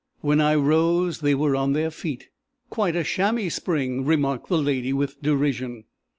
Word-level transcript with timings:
When 0.21 0.41
I 0.41 0.55
rose, 0.55 1.19
they 1.19 1.35
were 1.35 1.55
on 1.55 1.73
their 1.73 1.91
feet. 1.91 2.29
"'Quite 2.71 2.95
a 2.95 3.03
chamois 3.03 3.49
spring!' 3.49 4.03
remarked 4.03 4.47
the 4.49 4.57
lady 4.57 4.93
with 4.93 5.21
derision. 5.21 5.83